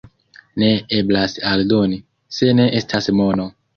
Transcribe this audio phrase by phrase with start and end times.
[0.61, 0.69] Ne
[0.99, 1.99] eblas aldoni,
[2.39, 3.47] se ne estas mono.